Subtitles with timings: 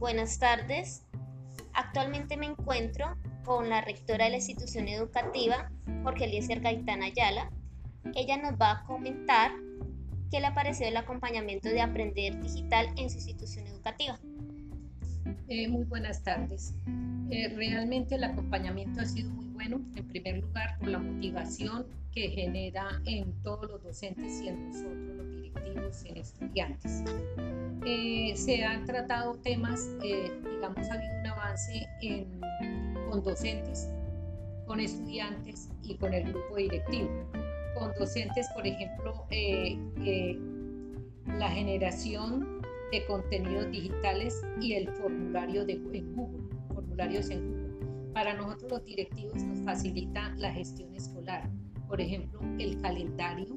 [0.00, 1.02] Buenas tardes.
[1.74, 5.70] Actualmente me encuentro con la rectora de la institución educativa,
[6.02, 7.50] Jorge Eliezer Gaitán Ayala.
[8.14, 9.52] Ella nos va a comentar
[10.30, 14.18] qué le ha parecido el acompañamiento de Aprender Digital en su institución educativa.
[15.48, 16.72] Eh, muy buenas tardes.
[17.30, 22.30] Eh, realmente el acompañamiento ha sido muy bueno, en primer lugar por la motivación que
[22.30, 27.04] genera en todos los docentes y en nosotros los directivos, en estudiantes.
[27.86, 31.88] Eh, se han tratado temas, eh, digamos, ha habido un avance
[33.08, 33.90] con docentes,
[34.66, 37.08] con estudiantes y con el grupo directivo.
[37.78, 39.78] Con docentes, por ejemplo, eh,
[41.38, 42.60] la generación
[42.92, 48.12] de contenidos digitales y el formulario de, en Google, formularios en Google.
[48.12, 51.48] Para nosotros los directivos nos facilita la gestión escolar,
[51.88, 53.56] por ejemplo, el calendario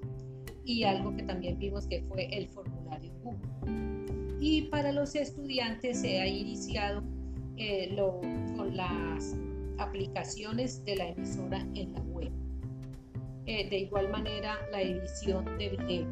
[0.64, 4.03] y algo que también vimos que fue el formulario en Google
[4.44, 7.02] y para los estudiantes se ha iniciado
[7.56, 7.96] eh,
[8.58, 9.38] con las
[9.78, 12.30] aplicaciones de la emisora en la web.
[13.46, 16.08] Eh, de igual manera, la edición de video.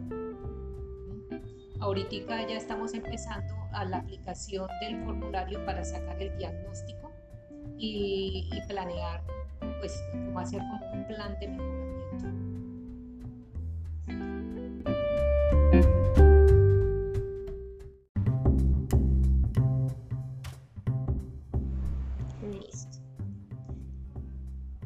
[1.82, 7.12] Ahorita ya estamos empezando a la aplicación del formulario para sacar el diagnóstico
[7.78, 9.22] y, y planear,
[9.82, 12.61] pues, cómo hacer como un plan de mejoramiento.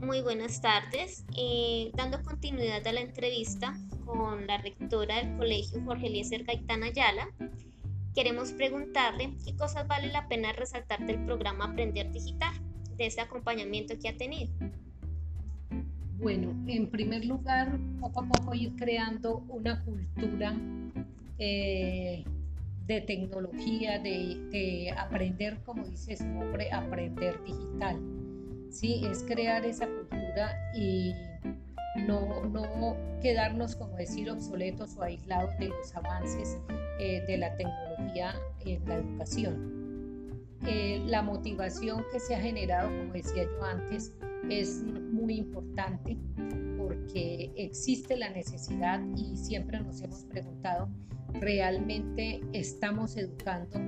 [0.02, 1.26] Muy buenas tardes.
[1.38, 7.28] Eh, dando continuidad a la entrevista con la rectora del colegio Jorge Eliezer Gaitán Ayala,
[8.14, 12.54] queremos preguntarle qué cosas vale la pena resaltar del programa Aprender Digital,
[12.98, 14.52] de ese acompañamiento que ha tenido.
[16.18, 20.56] Bueno, en primer lugar, poco a poco ir creando una cultura
[21.40, 22.24] eh,
[22.86, 26.26] de tecnología, de, de, aprender, como dice su
[26.72, 28.15] aprender digital.
[28.72, 29.06] ¿Sí?
[29.06, 31.14] Es crear esa cultura y
[32.08, 36.58] no, no quedarnos, como decir, obsoletos o aislados de los avances
[37.00, 39.86] eh, de la tecnología en la educación.
[40.68, 44.14] Eh, la motivación que se ha generado, como decía yo antes,
[44.50, 46.18] es muy importante
[46.78, 50.90] porque existe la necesidad y siempre nos hemos preguntado,
[51.34, 53.80] ¿realmente estamos educando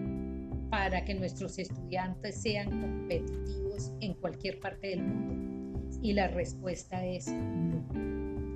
[0.70, 5.82] para que nuestros estudiantes sean competitivos en cualquier parte del mundo?
[6.02, 7.86] Y la respuesta es no.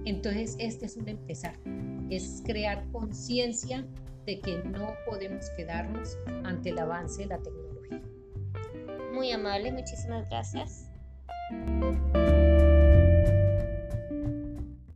[0.06, 1.56] Entonces, este es un empezar,
[2.10, 3.86] es crear conciencia
[4.26, 8.02] de que no podemos quedarnos ante el avance de la tecnología.
[9.14, 10.90] Muy amable, muchísimas gracias.